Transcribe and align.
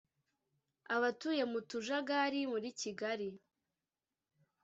Abatuye 0.95 1.43
mu 1.51 1.59
tujagari 1.69 2.39
muri 2.51 2.69
Kigali 2.79 3.27